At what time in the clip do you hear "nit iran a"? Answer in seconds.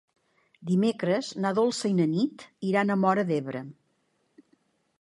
2.15-2.99